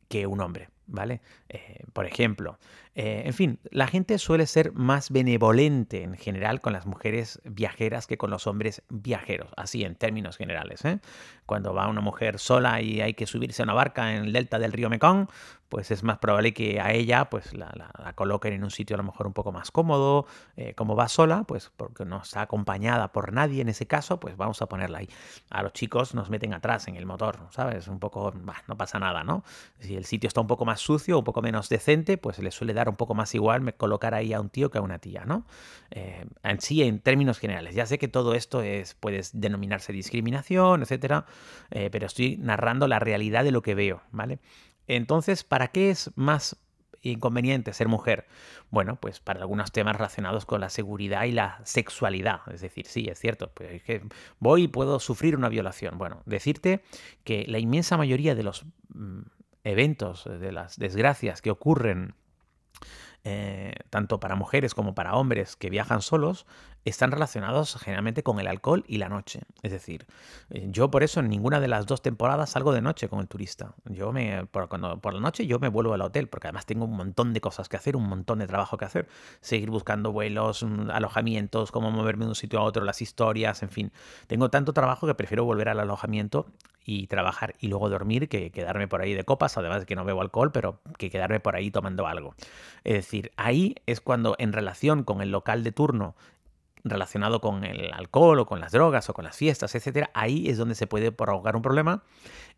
que 0.08 0.26
un 0.26 0.40
hombre. 0.40 0.68
¿Vale? 0.86 1.20
Eh, 1.48 1.84
por 1.92 2.06
ejemplo, 2.06 2.58
eh, 2.94 3.22
en 3.26 3.34
fin, 3.34 3.58
la 3.70 3.86
gente 3.86 4.18
suele 4.18 4.46
ser 4.46 4.72
más 4.72 5.10
benevolente 5.10 6.02
en 6.02 6.16
general 6.16 6.60
con 6.60 6.72
las 6.72 6.86
mujeres 6.86 7.40
viajeras 7.44 8.06
que 8.06 8.16
con 8.16 8.30
los 8.30 8.46
hombres 8.46 8.82
viajeros, 8.88 9.50
así 9.56 9.84
en 9.84 9.96
términos 9.96 10.36
generales. 10.36 10.84
¿eh? 10.84 11.00
Cuando 11.44 11.74
va 11.74 11.88
una 11.88 12.00
mujer 12.00 12.38
sola 12.38 12.80
y 12.80 13.00
hay 13.00 13.14
que 13.14 13.26
subirse 13.26 13.62
a 13.62 13.64
una 13.64 13.74
barca 13.74 14.14
en 14.14 14.24
el 14.24 14.32
delta 14.32 14.58
del 14.58 14.72
río 14.72 14.88
Mekong, 14.88 15.28
pues 15.68 15.90
es 15.90 16.04
más 16.04 16.18
probable 16.18 16.54
que 16.54 16.80
a 16.80 16.92
ella 16.92 17.28
pues 17.28 17.52
la, 17.52 17.90
coloquen 18.14 18.52
en 18.52 18.62
un 18.62 18.70
sitio 18.70 18.94
a 18.94 18.98
lo 18.98 19.02
mejor 19.02 19.26
un 19.26 19.32
poco 19.32 19.50
más 19.50 19.72
cómodo. 19.72 20.26
como 20.76 20.94
va 20.94 21.08
sola, 21.08 21.42
pues 21.42 21.72
porque 21.76 22.04
no 22.04 22.22
está 22.22 22.42
acompañada 22.42 23.10
por 23.10 23.32
nadie 23.32 23.62
en 23.62 23.68
ese 23.68 23.86
caso, 23.86 24.20
pues 24.20 24.36
vamos 24.36 24.62
a 24.62 24.66
ponerla 24.66 24.98
ahí. 24.98 25.08
A 25.50 25.64
los 25.64 25.72
chicos 25.72 26.14
nos 26.14 26.30
meten 26.30 26.54
atrás 26.54 26.86
en 26.86 26.94
el 26.94 27.04
motor, 27.04 27.48
¿sabes? 27.50 27.88
Un 27.88 27.98
poco, 27.98 28.32
no 28.68 28.76
pasa 28.76 29.00
nada, 29.00 29.24
¿no? 29.24 29.42
Si 29.80 29.96
el 29.96 30.04
sitio 30.04 30.28
está 30.28 30.40
un 30.40 30.46
poco 30.46 30.64
más 30.64 30.75
sucio, 30.76 31.18
un 31.18 31.24
poco 31.24 31.42
menos 31.42 31.68
decente, 31.68 32.18
pues 32.18 32.38
le 32.38 32.50
suele 32.50 32.74
dar 32.74 32.88
un 32.88 32.96
poco 32.96 33.14
más 33.14 33.34
igual 33.34 33.74
colocar 33.74 34.14
ahí 34.14 34.32
a 34.32 34.40
un 34.40 34.48
tío 34.48 34.70
que 34.70 34.78
a 34.78 34.80
una 34.80 34.98
tía, 34.98 35.24
¿no? 35.24 35.46
Eh, 35.90 36.26
en 36.42 36.60
sí, 36.60 36.82
en 36.82 37.00
términos 37.00 37.38
generales. 37.38 37.74
Ya 37.74 37.86
sé 37.86 37.98
que 37.98 38.08
todo 38.08 38.34
esto 38.34 38.62
es, 38.62 38.94
puede 38.94 39.22
denominarse 39.32 39.92
discriminación, 39.92 40.82
etcétera, 40.82 41.26
eh, 41.70 41.88
pero 41.90 42.06
estoy 42.06 42.36
narrando 42.38 42.88
la 42.88 42.98
realidad 42.98 43.44
de 43.44 43.50
lo 43.50 43.62
que 43.62 43.74
veo, 43.74 44.02
¿vale? 44.10 44.38
Entonces, 44.86 45.44
¿para 45.44 45.68
qué 45.68 45.90
es 45.90 46.10
más 46.16 46.56
inconveniente 47.02 47.72
ser 47.72 47.88
mujer? 47.88 48.26
Bueno, 48.70 48.96
pues 48.96 49.20
para 49.20 49.40
algunos 49.40 49.72
temas 49.72 49.96
relacionados 49.96 50.44
con 50.44 50.60
la 50.60 50.70
seguridad 50.70 51.24
y 51.24 51.32
la 51.32 51.60
sexualidad. 51.64 52.40
Es 52.52 52.60
decir, 52.60 52.86
sí, 52.86 53.06
es 53.08 53.18
cierto, 53.18 53.50
pues 53.52 53.82
que 53.82 54.02
voy 54.38 54.64
y 54.64 54.68
puedo 54.68 55.00
sufrir 55.00 55.36
una 55.36 55.48
violación. 55.48 55.98
Bueno, 55.98 56.22
decirte 56.26 56.82
que 57.24 57.44
la 57.48 57.58
inmensa 57.58 57.96
mayoría 57.96 58.34
de 58.34 58.42
los 58.42 58.64
mm, 58.88 59.20
eventos, 59.66 60.24
de 60.24 60.52
las 60.52 60.78
desgracias 60.78 61.42
que 61.42 61.50
ocurren 61.50 62.14
eh, 63.24 63.74
tanto 63.90 64.20
para 64.20 64.36
mujeres 64.36 64.74
como 64.74 64.94
para 64.94 65.14
hombres 65.16 65.56
que 65.56 65.70
viajan 65.70 66.00
solos, 66.00 66.46
están 66.90 67.10
relacionados 67.10 67.76
generalmente 67.76 68.22
con 68.22 68.38
el 68.38 68.46
alcohol 68.46 68.84
y 68.86 68.98
la 68.98 69.08
noche. 69.08 69.40
Es 69.62 69.72
decir, 69.72 70.06
eh, 70.50 70.68
yo 70.70 70.90
por 70.90 71.02
eso 71.02 71.20
en 71.20 71.28
ninguna 71.28 71.60
de 71.60 71.68
las 71.68 71.86
dos 71.86 72.00
temporadas 72.00 72.50
salgo 72.50 72.72
de 72.72 72.80
noche 72.80 73.08
con 73.08 73.20
el 73.20 73.28
turista. 73.28 73.74
Yo 73.86 74.12
me, 74.12 74.46
por, 74.46 74.68
cuando, 74.68 74.98
por 75.00 75.12
la 75.12 75.20
noche 75.20 75.46
yo 75.46 75.58
me 75.58 75.68
vuelvo 75.68 75.94
al 75.94 76.02
hotel, 76.02 76.28
porque 76.28 76.46
además 76.46 76.64
tengo 76.64 76.84
un 76.84 76.96
montón 76.96 77.32
de 77.32 77.40
cosas 77.40 77.68
que 77.68 77.76
hacer, 77.76 77.96
un 77.96 78.08
montón 78.08 78.38
de 78.38 78.46
trabajo 78.46 78.76
que 78.78 78.84
hacer. 78.84 79.08
Seguir 79.40 79.70
buscando 79.70 80.12
vuelos, 80.12 80.62
mm, 80.62 80.90
alojamientos, 80.90 81.72
cómo 81.72 81.90
moverme 81.90 82.24
de 82.24 82.30
un 82.30 82.34
sitio 82.36 82.60
a 82.60 82.62
otro, 82.62 82.84
las 82.84 83.02
historias, 83.02 83.62
en 83.62 83.70
fin. 83.70 83.92
Tengo 84.28 84.48
tanto 84.50 84.72
trabajo 84.72 85.06
que 85.06 85.14
prefiero 85.14 85.44
volver 85.44 85.68
al 85.68 85.80
alojamiento 85.80 86.46
y 86.86 87.08
trabajar 87.08 87.56
y 87.58 87.66
luego 87.66 87.90
dormir 87.90 88.28
que 88.28 88.50
quedarme 88.52 88.86
por 88.86 89.02
ahí 89.02 89.12
de 89.12 89.24
copas, 89.24 89.58
además 89.58 89.80
de 89.80 89.86
que 89.86 89.96
no 89.96 90.04
bebo 90.04 90.22
alcohol, 90.22 90.52
pero 90.52 90.78
que 90.98 91.10
quedarme 91.10 91.40
por 91.40 91.56
ahí 91.56 91.72
tomando 91.72 92.06
algo. 92.06 92.36
Es 92.84 92.94
decir, 92.94 93.32
ahí 93.36 93.74
es 93.86 94.00
cuando 94.00 94.36
en 94.38 94.52
relación 94.52 95.02
con 95.02 95.20
el 95.20 95.32
local 95.32 95.64
de 95.64 95.72
turno 95.72 96.14
relacionado 96.88 97.40
con 97.40 97.64
el 97.64 97.92
alcohol 97.92 98.38
o 98.40 98.46
con 98.46 98.60
las 98.60 98.72
drogas 98.72 99.08
o 99.08 99.14
con 99.14 99.24
las 99.24 99.36
fiestas, 99.36 99.74
etcétera, 99.74 100.10
ahí 100.14 100.48
es 100.48 100.58
donde 100.58 100.74
se 100.74 100.86
puede 100.86 101.12
provocar 101.12 101.56
un 101.56 101.62
problema, 101.62 102.02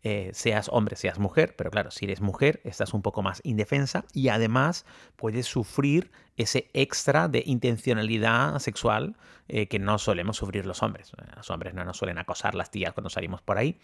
eh, 0.03 0.31
seas 0.33 0.69
hombre, 0.71 0.95
seas 0.95 1.19
mujer, 1.19 1.55
pero 1.55 1.71
claro, 1.71 1.91
si 1.91 2.05
eres 2.05 2.21
mujer 2.21 2.61
estás 2.63 2.93
un 2.93 3.01
poco 3.01 3.21
más 3.21 3.41
indefensa 3.43 4.05
y 4.13 4.29
además 4.29 4.85
puedes 5.15 5.45
sufrir 5.45 6.11
ese 6.37 6.69
extra 6.73 7.27
de 7.27 7.43
intencionalidad 7.45 8.59
sexual 8.59 9.17
eh, 9.49 9.67
que 9.67 9.79
no 9.79 9.97
solemos 9.97 10.37
sufrir 10.37 10.65
los 10.65 10.81
hombres. 10.83 11.11
Los 11.35 11.49
hombres 11.49 11.73
no 11.73 11.83
nos 11.83 11.97
suelen 11.97 12.17
acosar 12.17 12.55
las 12.55 12.71
tías 12.71 12.93
cuando 12.93 13.09
salimos 13.09 13.41
por 13.41 13.57
ahí, 13.57 13.79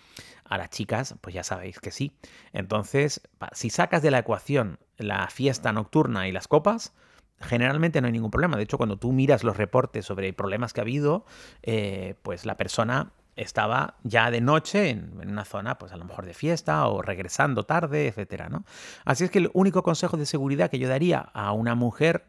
a 0.46 0.58
las 0.58 0.70
chicas 0.70 1.16
pues 1.22 1.34
ya 1.34 1.44
sabéis 1.44 1.80
que 1.80 1.92
sí. 1.92 2.14
Entonces, 2.54 3.22
si 3.52 3.70
sacas 3.70 4.02
de 4.02 4.12
la 4.12 4.20
ecuación 4.20 4.80
la 4.98 5.28
fiesta 5.28 5.74
nocturna 5.74 6.28
y 6.28 6.32
las 6.32 6.48
copas, 6.48 6.94
generalmente 7.40 8.02
no 8.02 8.08
hay 8.08 8.14
ningún 8.14 8.32
problema. 8.32 8.58
De 8.58 8.64
hecho, 8.64 8.78
cuando 8.78 8.98
tú 8.98 9.12
miras 9.12 9.44
los 9.44 9.58
reportes 9.58 10.06
sobre 10.06 10.34
problemas 10.34 10.74
que 10.74 10.82
ha 10.82 10.84
habido, 10.84 11.26
eh, 11.64 12.16
pues 12.22 12.46
la 12.46 12.58
persona 12.58 13.12
estaba 13.36 13.96
ya 14.04 14.32
de 14.32 14.42
noche 14.42 14.90
en, 14.90 15.20
una 15.20 15.46
zona, 15.46 15.78
pues 15.78 15.92
a 15.92 15.98
lo 15.98 16.06
mejor 16.06 16.26
de 16.26 16.34
fiesta 16.34 16.88
o 16.88 17.02
regresando 17.02 17.64
tarde, 17.64 18.08
etcétera, 18.08 18.50
¿no? 18.50 18.64
Así 19.04 19.26
es 19.26 19.32
que 19.32 19.40
el 19.40 19.52
único 19.54 19.84
consejo 19.84 20.18
de 20.18 20.26
seguridad 20.26 20.70
que 20.70 20.80
yo 20.80 20.88
daría 20.88 21.20
a 21.20 21.52
una 21.52 21.76
mujer 21.76 22.28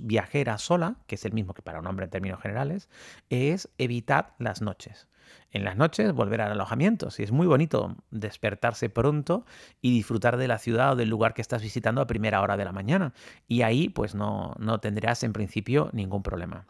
viajera 0.00 0.58
sola, 0.58 0.96
que 1.06 1.16
es 1.16 1.24
el 1.24 1.32
mismo 1.32 1.52
que 1.52 1.62
para 1.62 1.80
un 1.80 1.86
hombre 1.86 2.04
en 2.04 2.10
términos 2.10 2.40
generales, 2.40 2.88
es 3.28 3.68
evitar 3.78 4.34
las 4.38 4.62
noches. 4.62 5.08
En 5.50 5.64
las 5.64 5.76
noches 5.76 6.12
volver 6.12 6.40
al 6.40 6.52
alojamiento. 6.52 7.10
Si 7.10 7.22
es 7.22 7.32
muy 7.32 7.46
bonito 7.46 7.96
despertarse 8.10 8.88
pronto 8.88 9.44
y 9.80 9.92
disfrutar 9.92 10.36
de 10.36 10.48
la 10.48 10.58
ciudad 10.58 10.92
o 10.92 10.96
del 10.96 11.08
lugar 11.08 11.34
que 11.34 11.42
estás 11.42 11.62
visitando 11.62 12.00
a 12.00 12.06
primera 12.06 12.40
hora 12.40 12.56
de 12.56 12.64
la 12.64 12.72
mañana. 12.72 13.12
Y 13.48 13.62
ahí 13.62 13.88
pues 13.88 14.14
no, 14.14 14.54
no 14.58 14.80
tendrás 14.80 15.22
en 15.22 15.32
principio 15.32 15.90
ningún 15.92 16.22
problema. 16.22 16.66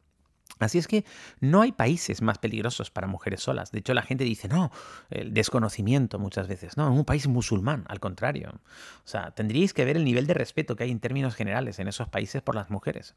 Así 0.59 0.79
es 0.79 0.89
que 0.89 1.05
no 1.41 1.61
hay 1.61 1.73
países 1.73 2.23
más 2.23 2.39
peligrosos 2.39 2.91
para 2.91 3.07
mujeres 3.07 3.43
solas. 3.43 3.73
De 3.73 3.81
hecho, 3.81 3.93
la 3.93 4.03
gente 4.03 4.25
dice, 4.25 4.49
no, 4.49 4.73
el 5.11 5.35
desconocimiento 5.35 6.19
muchas 6.19 6.49
veces. 6.49 6.77
No, 6.77 6.87
en 6.87 6.95
un 6.95 7.05
país 7.05 7.27
musulmán, 7.27 7.85
al 7.89 8.01
contrario. 8.01 8.53
O 8.53 9.09
sea, 9.09 9.33
tendríais 9.33 9.75
que 9.75 9.85
ver 9.85 9.97
el 9.97 10.05
nivel 10.05 10.27
de 10.27 10.35
respeto 10.35 10.75
que 10.75 10.85
hay 10.85 10.91
en 10.91 11.01
términos 11.01 11.35
generales 11.35 11.79
en 11.79 11.89
esos 11.89 12.09
países 12.09 12.41
por 12.41 12.55
las 12.55 12.71
mujeres. 12.71 13.15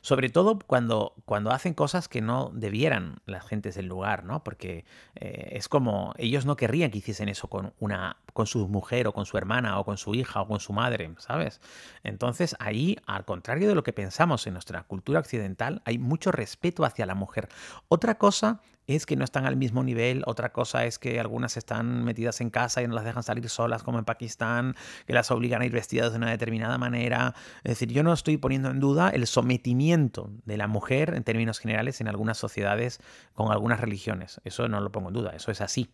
Sobre 0.00 0.28
todo 0.28 0.58
cuando, 0.60 1.14
cuando 1.24 1.50
hacen 1.50 1.74
cosas 1.74 2.08
que 2.08 2.20
no 2.20 2.50
debieran 2.54 3.18
las 3.26 3.44
gentes 3.46 3.74
del 3.74 3.86
lugar, 3.86 4.24
¿no? 4.24 4.44
Porque 4.44 4.84
eh, 5.16 5.50
es 5.52 5.68
como, 5.68 6.14
ellos 6.18 6.46
no 6.46 6.56
querrían 6.56 6.90
que 6.90 6.98
hiciesen 6.98 7.28
eso 7.28 7.48
con, 7.48 7.72
una, 7.80 8.16
con 8.36 8.46
su 8.46 8.68
mujer 8.68 9.08
o 9.08 9.12
con 9.12 9.26
su 9.26 9.36
hermana 9.38 9.80
o 9.80 9.84
con 9.84 9.96
su 9.96 10.14
hija 10.14 10.42
o 10.42 10.46
con 10.46 10.60
su 10.60 10.72
madre, 10.72 11.12
¿sabes? 11.18 11.60
Entonces, 12.04 12.54
ahí, 12.60 12.96
al 13.06 13.24
contrario 13.24 13.66
de 13.66 13.74
lo 13.74 13.82
que 13.82 13.92
pensamos 13.94 14.46
en 14.46 14.52
nuestra 14.52 14.84
cultura 14.84 15.18
occidental, 15.18 15.82
hay 15.86 15.98
mucho 15.98 16.30
respeto 16.30 16.84
hacia 16.84 17.06
la 17.06 17.14
mujer. 17.14 17.48
Otra 17.88 18.18
cosa 18.18 18.60
es 18.86 19.06
que 19.06 19.16
no 19.16 19.24
están 19.24 19.46
al 19.46 19.56
mismo 19.56 19.82
nivel, 19.82 20.22
otra 20.26 20.52
cosa 20.52 20.84
es 20.84 20.98
que 20.98 21.18
algunas 21.18 21.56
están 21.56 22.04
metidas 22.04 22.40
en 22.40 22.50
casa 22.50 22.82
y 22.82 22.88
no 22.88 22.94
las 22.94 23.04
dejan 23.04 23.22
salir 23.22 23.48
solas, 23.48 23.82
como 23.82 23.98
en 23.98 24.04
Pakistán, 24.04 24.76
que 25.06 25.12
las 25.12 25.30
obligan 25.30 25.62
a 25.62 25.66
ir 25.66 25.72
vestidas 25.72 26.12
de 26.12 26.18
una 26.18 26.30
determinada 26.30 26.78
manera. 26.78 27.34
Es 27.64 27.70
decir, 27.70 27.92
yo 27.92 28.02
no 28.02 28.12
estoy 28.12 28.36
poniendo 28.36 28.70
en 28.70 28.80
duda 28.80 29.10
el 29.10 29.26
sometimiento 29.26 30.30
de 30.44 30.56
la 30.56 30.68
mujer 30.68 31.14
en 31.14 31.24
términos 31.24 31.58
generales 31.58 32.00
en 32.00 32.08
algunas 32.08 32.38
sociedades 32.38 33.00
con 33.34 33.50
algunas 33.50 33.80
religiones. 33.80 34.40
Eso 34.44 34.68
no 34.68 34.80
lo 34.80 34.92
pongo 34.92 35.08
en 35.08 35.14
duda, 35.14 35.30
eso 35.34 35.50
es 35.50 35.60
así. 35.60 35.90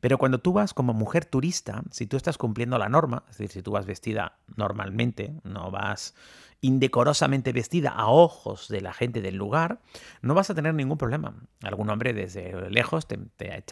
Pero 0.00 0.18
cuando 0.18 0.38
tú 0.38 0.52
vas 0.52 0.74
como 0.74 0.94
mujer 0.94 1.24
turista, 1.24 1.82
si 1.90 2.06
tú 2.06 2.16
estás 2.16 2.38
cumpliendo 2.38 2.78
la 2.78 2.88
norma, 2.88 3.24
es 3.28 3.38
decir, 3.38 3.50
si 3.50 3.62
tú 3.62 3.72
vas 3.72 3.86
vestida 3.86 4.38
normalmente, 4.56 5.34
no 5.42 5.70
vas 5.70 6.14
indecorosamente 6.60 7.52
vestida 7.52 7.90
a 7.90 8.08
ojos 8.08 8.68
de 8.68 8.80
la 8.80 8.92
gente 8.92 9.20
del 9.20 9.36
lugar, 9.36 9.80
no 10.22 10.34
vas 10.34 10.50
a 10.50 10.54
tener 10.54 10.74
ningún 10.74 10.98
problema. 10.98 11.34
Algún 11.62 11.90
hombre 11.90 12.12
desde 12.12 12.70
lejos 12.70 13.06
te, 13.06 13.18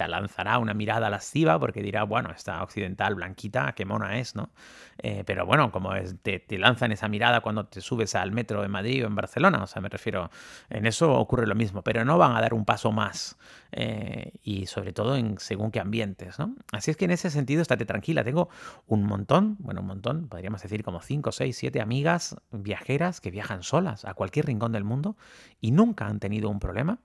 lanzará 0.07 0.59
una 0.59 0.75
mirada 0.75 1.11
lasciva 1.11 1.59
porque 1.59 1.83
dirá, 1.83 2.05
bueno, 2.05 2.31
esta 2.31 2.63
occidental 2.63 3.15
blanquita, 3.15 3.73
qué 3.75 3.85
mona 3.85 4.19
es, 4.19 4.37
¿no? 4.37 4.51
Eh, 4.99 5.25
pero 5.27 5.47
bueno, 5.47 5.73
como 5.73 5.93
te, 6.23 6.45
lanzan 6.59 6.93
esa 6.93 7.09
mirada 7.09 7.41
cuando 7.41 7.67
te 7.67 7.81
subes 7.81 8.15
al 8.15 8.33
metro 8.33 8.65
en 8.65 8.71
Madrid 8.71 9.05
o 9.05 9.07
en 9.07 9.15
Barcelona, 9.15 9.63
o 9.63 9.67
sea, 9.67 9.81
me 9.81 9.89
refiero, 9.89 10.31
en 10.69 10.87
eso 10.87 11.13
ocurre 11.13 11.47
lo 11.47 11.55
mismo, 11.55 11.83
pero 11.83 12.05
no 12.05 12.19
van 12.19 12.37
a 12.37 12.41
dar 12.41 12.55
un 12.55 12.65
paso 12.65 12.93
más 12.93 13.37
eh, 13.73 14.33
y 14.43 14.67
sobre 14.67 14.93
todo 14.93 15.17
en 15.17 15.39
según 15.39 15.71
qué 15.71 15.81
ambientes, 15.81 16.39
¿no? 16.39 16.55
Así 16.73 16.91
es 16.91 16.97
que 16.97 17.07
en 17.07 17.11
ese 17.11 17.31
sentido, 17.31 17.63
estate 17.63 17.87
tranquila, 17.87 18.23
tengo 18.25 18.49
un 18.87 19.05
montón, 19.05 19.57
bueno, 19.59 19.81
un 19.81 19.87
montón, 19.87 20.29
podríamos 20.29 20.63
decir 20.63 20.85
como 20.85 21.01
5, 21.01 21.33
6, 21.33 21.57
7 21.57 21.81
amigas 21.81 22.37
que 23.21 23.31
viajan 23.31 23.63
solas 23.63 24.05
a 24.05 24.15
cualquier 24.15 24.47
rincón 24.47 24.73
del 24.73 24.85
mundo 24.85 25.17
y 25.61 25.71
nunca 25.71 26.07
han 26.07 26.21
tenido 26.21 26.49
un 26.51 26.61
problema. 26.61 27.01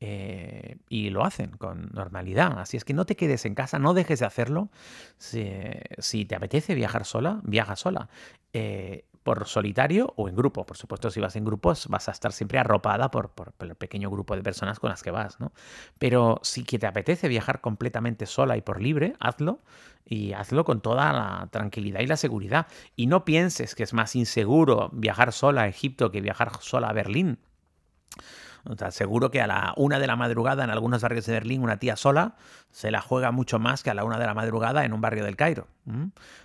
Eh, 0.00 0.76
y 0.88 1.08
lo 1.10 1.24
hacen 1.24 1.52
con 1.52 1.90
normalidad. 1.92 2.58
Así 2.58 2.76
es 2.76 2.84
que 2.84 2.92
no 2.92 3.06
te 3.06 3.16
quedes 3.16 3.46
en 3.46 3.54
casa, 3.54 3.78
no 3.78 3.94
dejes 3.94 4.20
de 4.20 4.26
hacerlo. 4.26 4.70
Si, 5.18 6.24
te 6.26 6.34
apetece 6.34 6.74
viajar 6.74 7.04
sola, 7.04 7.40
viaja 7.44 7.76
sola. 7.76 8.08
Eh, 8.52 9.06
por 9.24 9.48
solitario 9.48 10.12
o 10.16 10.28
en 10.28 10.36
grupo. 10.36 10.64
Por 10.64 10.76
supuesto, 10.76 11.10
si 11.10 11.18
vas 11.18 11.34
en 11.34 11.44
grupos, 11.44 11.88
vas 11.88 12.08
a 12.08 12.12
estar 12.12 12.32
siempre 12.32 12.58
arropada 12.58 13.10
por, 13.10 13.30
por, 13.30 13.54
el 13.60 13.74
pequeño 13.74 14.10
grupo 14.10 14.36
de 14.36 14.42
personas 14.42 14.78
con 14.78 14.90
las 14.90 15.02
que 15.02 15.10
vas, 15.10 15.40
¿no? 15.40 15.52
Pero 15.98 16.38
si 16.42 16.62
que 16.62 16.78
te 16.78 16.86
apetece 16.86 17.26
viajar 17.26 17.60
completamente 17.60 18.26
sola 18.26 18.56
y 18.56 18.60
por 18.60 18.80
libre, 18.80 19.16
hazlo 19.18 19.60
y 20.04 20.34
hazlo 20.34 20.64
con 20.64 20.80
toda 20.80 21.12
la 21.12 21.48
tranquilidad 21.50 22.00
y 22.00 22.06
la 22.06 22.16
seguridad. 22.16 22.66
Y 22.94 23.06
no 23.06 23.24
pienses 23.24 23.74
que 23.74 23.82
es 23.82 23.94
más 23.94 24.14
inseguro 24.14 24.90
viajar 24.92 25.32
sola 25.32 25.62
a 25.62 25.68
Egipto 25.68 26.10
que 26.10 26.20
viajar 26.20 26.52
sola 26.60 26.88
a 26.88 26.92
Berlín. 26.92 27.38
Seguro 28.90 29.30
que 29.30 29.40
a 29.40 29.46
la 29.46 29.74
una 29.76 29.98
de 29.98 30.06
la 30.06 30.16
madrugada 30.16 30.64
en 30.64 30.70
algunos 30.70 31.02
barrios 31.02 31.26
de 31.26 31.32
Berlín 31.32 31.62
una 31.62 31.78
tía 31.78 31.96
sola 31.96 32.36
se 32.70 32.90
la 32.90 33.00
juega 33.00 33.30
mucho 33.30 33.58
más 33.58 33.82
que 33.82 33.90
a 33.90 33.94
la 33.94 34.04
una 34.04 34.18
de 34.18 34.26
la 34.26 34.34
madrugada 34.34 34.84
en 34.84 34.92
un 34.92 35.00
barrio 35.00 35.24
del 35.24 35.36
Cairo. 35.36 35.68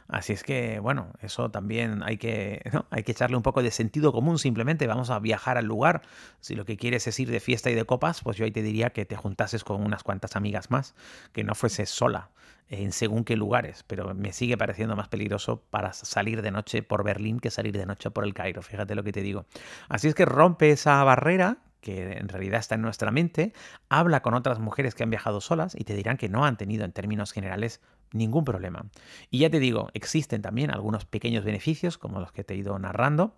Así 0.07 0.33
es 0.33 0.43
que, 0.43 0.79
bueno, 0.79 1.13
eso 1.21 1.49
también 1.49 2.03
hay 2.03 2.17
que, 2.17 2.61
hay 2.89 3.03
que 3.03 3.11
echarle 3.13 3.37
un 3.37 3.43
poco 3.43 3.63
de 3.63 3.71
sentido 3.71 4.11
común. 4.11 4.37
Simplemente 4.37 4.85
vamos 4.85 5.09
a 5.09 5.19
viajar 5.19 5.57
al 5.57 5.65
lugar. 5.65 6.01
Si 6.39 6.55
lo 6.55 6.65
que 6.65 6.77
quieres 6.77 7.07
es 7.07 7.19
ir 7.19 7.31
de 7.31 7.39
fiesta 7.39 7.69
y 7.69 7.75
de 7.75 7.85
copas, 7.85 8.21
pues 8.21 8.37
yo 8.37 8.45
ahí 8.45 8.51
te 8.51 8.61
diría 8.61 8.91
que 8.91 9.05
te 9.05 9.15
juntases 9.15 9.63
con 9.63 9.81
unas 9.81 10.03
cuantas 10.03 10.35
amigas 10.35 10.69
más, 10.71 10.93
que 11.31 11.43
no 11.43 11.55
fueses 11.55 11.89
sola 11.89 12.29
en 12.69 12.91
según 12.91 13.23
qué 13.23 13.35
lugares, 13.35 13.83
pero 13.87 14.13
me 14.13 14.31
sigue 14.31 14.57
pareciendo 14.57 14.95
más 14.95 15.07
peligroso 15.07 15.63
para 15.71 15.93
salir 15.93 16.41
de 16.41 16.51
noche 16.51 16.83
por 16.83 17.03
Berlín 17.03 17.39
que 17.39 17.49
salir 17.49 17.75
de 17.75 17.85
noche 17.85 18.11
por 18.11 18.23
el 18.23 18.33
Cairo, 18.33 18.61
fíjate 18.61 18.93
lo 18.93 19.03
que 19.03 19.11
te 19.11 19.21
digo. 19.21 19.45
Así 19.87 20.07
es 20.07 20.13
que 20.13 20.25
rompe 20.25 20.69
esa 20.69 21.03
barrera 21.03 21.57
que 21.81 22.13
en 22.17 22.27
realidad 22.29 22.59
está 22.59 22.75
en 22.75 22.81
nuestra 22.81 23.11
mente, 23.11 23.53
habla 23.89 24.21
con 24.21 24.33
otras 24.33 24.59
mujeres 24.59 24.95
que 24.95 25.03
han 25.03 25.09
viajado 25.09 25.41
solas 25.41 25.75
y 25.75 25.83
te 25.83 25.95
dirán 25.95 26.17
que 26.17 26.29
no 26.29 26.45
han 26.45 26.57
tenido 26.57 26.85
en 26.85 26.91
términos 26.91 27.31
generales 27.31 27.81
ningún 28.11 28.43
problema. 28.43 28.85
Y 29.29 29.39
ya 29.39 29.49
te 29.49 29.59
digo, 29.59 29.89
existen 29.93 30.41
también 30.41 30.71
algunos 30.71 31.05
pequeños 31.05 31.43
beneficios 31.43 31.97
como 31.97 32.19
los 32.19 32.31
que 32.31 32.43
te 32.43 32.53
he 32.53 32.57
ido 32.57 32.77
narrando 32.79 33.35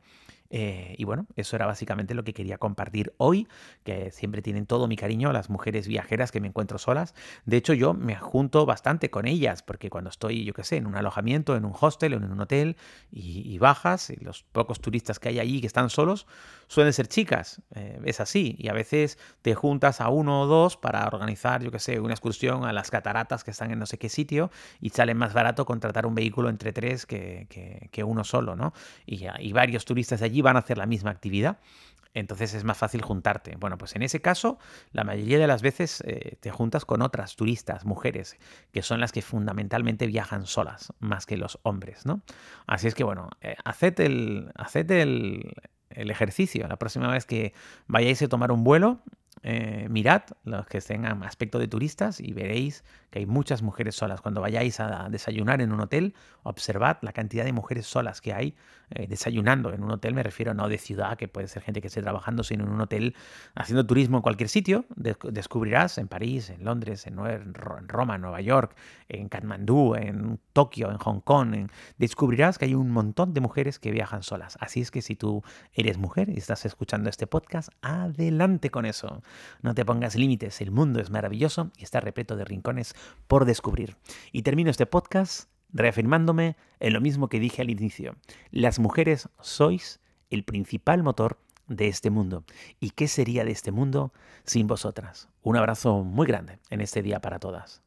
eh, 0.54 0.96
y 0.98 1.06
bueno, 1.06 1.28
eso 1.38 1.56
era 1.56 1.66
básicamente 1.66 2.14
lo 2.14 2.26
que 2.26 2.34
quería 2.34 2.58
compartir 2.58 3.14
hoy, 3.18 3.48
que 3.84 4.12
siempre 4.12 4.42
tienen 4.42 4.66
todo 4.66 4.88
mi 4.88 4.98
cariño 4.98 5.32
las 5.32 5.50
mujeres 5.50 5.88
viajeras 5.88 6.32
que 6.32 6.42
me 6.42 6.50
encuentro 6.50 6.78
solas. 6.78 7.16
De 7.46 7.56
hecho, 7.56 7.74
yo 7.74 7.94
me 7.94 8.18
junto 8.18 8.66
bastante 8.66 9.10
con 9.10 9.28
ellas, 9.28 9.64
porque 9.64 9.90
cuando 9.90 10.10
estoy, 10.10 10.44
yo 10.44 10.54
qué 10.54 10.66
sé, 10.66 10.76
en 10.76 10.88
un 10.88 10.96
alojamiento, 10.96 11.56
en 11.56 11.64
un 11.64 11.74
hostel 11.80 12.14
o 12.14 12.18
en 12.18 12.26
un 12.26 12.42
hotel, 12.42 12.76
y, 13.12 13.58
bajas, 13.60 14.10
y 14.10 14.18
los 14.18 14.44
pocos 14.44 14.82
turistas 14.82 15.20
que 15.20 15.30
hay 15.30 15.40
allí 15.40 15.62
que 15.62 15.68
están 15.68 15.90
solos, 15.90 16.28
suelen 16.72 16.94
ser 16.94 17.08
chicas. 17.08 17.62
Eh, 17.76 18.00
es 18.06 18.22
así. 18.22 18.56
Y 18.58 18.70
a 18.70 18.74
veces 18.74 19.18
te 19.42 19.56
juntas 19.56 20.00
a 20.00 20.08
uno 20.08 20.44
o 20.44 20.48
dos 20.48 20.78
para 20.78 21.06
organizar, 21.06 21.62
yo 21.62 21.70
qué 21.70 21.80
sé, 21.80 22.00
una 22.00 22.14
excursión 22.14 22.64
a 22.64 22.72
las 22.72 22.90
cataratas 22.90 23.44
que 23.44 23.52
están 23.52 23.72
en 23.72 23.80
no 23.80 23.86
sé 23.86 23.98
qué 23.98 24.08
sitio, 24.08 24.52
y 24.80 24.92
sale 24.92 25.14
más 25.14 25.34
barato 25.34 25.66
contratar 25.66 26.06
un 26.06 26.16
vehículo 26.16 26.48
entre 26.48 26.72
tres 26.72 27.06
que, 27.06 27.90
que, 27.92 28.04
uno 28.06 28.24
solo, 28.24 28.56
¿no? 28.56 28.74
Y, 29.06 29.26
y 29.40 29.52
varios 29.52 29.84
turistas 29.84 30.22
de 30.22 30.28
allí 30.28 30.42
van 30.42 30.56
a 30.56 30.60
hacer 30.60 30.78
la 30.78 30.86
misma 30.86 31.12
actividad. 31.12 31.58
Entonces 32.14 32.54
es 32.54 32.64
más 32.64 32.78
fácil 32.78 33.02
juntarte. 33.02 33.58
Bueno, 33.58 33.78
pues 33.78 33.96
en 33.98 34.04
ese 34.04 34.22
caso, 34.22 34.58
la 34.94 35.04
mayoría 35.04 35.40
de 35.40 35.48
las 35.48 35.62
veces 35.62 36.02
eh, 36.08 36.38
te 36.40 36.52
juntas 36.52 36.86
con 36.86 37.02
otras 37.02 37.36
turistas, 37.36 37.86
mujeres, 37.86 38.38
que 38.72 38.82
son 38.82 39.02
las 39.02 39.12
que 39.12 39.22
fundamentalmente 39.22 40.08
viajan 40.08 40.46
solas, 40.46 40.94
más 41.00 41.26
que 41.26 41.38
los 41.38 41.60
hombres, 41.64 42.06
¿no? 42.06 42.22
Así 42.66 42.88
es 42.88 42.96
que, 42.96 43.04
bueno, 43.04 43.30
eh, 43.42 43.56
haced, 43.64 44.00
el, 44.00 44.52
el, 44.90 45.54
el, 45.96 46.12
ejercicio. 46.12 46.68
La 46.68 46.78
próxima 46.78 47.08
vez 47.10 47.26
que 47.26 47.54
vayáis 47.88 48.22
a 48.22 48.28
tomar 48.28 48.52
un 48.52 48.64
vuelo, 48.64 49.00
eh, 49.44 49.88
mirad 49.90 50.22
los 50.44 50.68
que 50.68 50.80
tengan 50.82 51.24
aspecto 51.24 51.58
de 51.58 51.68
turistas 51.68 52.20
y 52.20 52.32
veréis 52.34 52.84
que 53.10 53.20
hay 53.20 53.26
muchas 53.26 53.62
mujeres 53.62 53.96
solas. 53.96 54.22
Cuando 54.22 54.40
vayáis 54.40 54.80
a 54.80 55.10
desayunar 55.10 55.62
en 55.62 55.72
un 55.72 55.82
hotel, 55.82 56.14
observad 56.44 56.98
la 57.02 57.12
cantidad 57.12 57.44
de 57.44 57.52
mujeres 57.52 57.86
solas 57.86 58.22
que 58.22 58.34
hay 58.34 58.56
eh, 58.92 59.08
desayunando 59.08 59.74
en 59.74 59.84
un 59.84 59.92
hotel. 59.92 60.14
Me 60.14 60.24
refiero 60.24 60.54
no 60.54 60.70
de 60.70 60.78
ciudad, 60.78 61.18
que 61.18 61.28
puede 61.28 61.48
ser 61.48 61.64
gente 61.64 61.82
que 61.82 61.88
esté 61.88 62.02
trabajando, 62.02 62.44
sino 62.44 62.64
en 62.64 62.70
un 62.70 62.82
hotel 62.82 63.16
haciendo 63.56 63.86
turismo 63.86 64.18
en 64.18 64.22
cualquier 64.22 64.50
sitio. 64.50 64.86
descubrirás 64.96 65.98
en 65.98 66.08
París, 66.08 66.50
en 66.50 66.64
Londres, 66.64 67.08
en, 67.08 67.18
Roma, 67.54 68.16
en 68.16 68.22
Nueva 68.22 68.42
York, 68.42 68.76
en 69.10 69.28
Katmandú, 69.28 69.96
en 69.96 70.40
Tokio, 70.54 70.92
en 70.92 70.98
Hong 70.98 71.20
Kong. 71.22 71.70
descubrirás 71.98 72.58
que 72.58 72.66
hay 72.66 72.76
un 72.76 72.92
montón 72.92 73.34
de 73.34 73.42
mujeres 73.42 73.80
que 73.80 73.92
viajan 73.92 74.24
solas. 74.24 74.58
Así 74.62 74.82
es 74.82 74.92
que 74.92 75.02
si 75.02 75.16
tú 75.16 75.44
eres 75.74 75.98
mujer 75.98 76.30
y 76.30 76.38
estás 76.38 76.66
escuchando 76.66 77.10
este 77.10 77.28
podcast, 77.28 77.70
adelante 77.82 78.70
con 78.70 78.86
eso. 78.86 79.22
No 79.62 79.74
te 79.74 79.86
pongas 79.86 80.16
límites. 80.16 80.62
El 80.62 80.72
mundo 80.72 81.00
es 81.00 81.10
maravilloso 81.10 81.72
y 81.78 81.84
está 81.84 82.00
repleto 82.00 82.36
de 82.36 82.46
rincones 82.46 82.96
por 83.28 83.46
descubrir. 83.46 83.98
Y 84.32 84.44
termino 84.44 84.70
este 84.70 84.86
podcast 84.86 85.50
reafirmándome 85.74 86.58
en 86.80 86.94
lo 86.94 87.02
mismo 87.02 87.30
que 87.30 87.40
dije 87.40 87.62
al 87.62 87.70
inicio. 87.70 88.16
Las 88.52 88.80
mujeres 88.80 89.30
sois 89.40 90.00
el 90.30 90.44
principal 90.44 91.04
motor 91.04 91.38
de 91.68 91.88
este 91.88 92.10
mundo. 92.10 92.44
¿Y 92.80 92.92
qué 92.92 93.08
sería 93.08 93.46
de 93.46 93.52
este 93.52 93.72
mundo 93.72 94.14
sin 94.44 94.68
vosotras? 94.68 95.30
Un 95.42 95.58
abrazo 95.58 96.04
muy 96.04 96.28
grande 96.28 96.60
en 96.70 96.82
este 96.82 97.02
día 97.02 97.20
para 97.22 97.40
todas. 97.40 97.82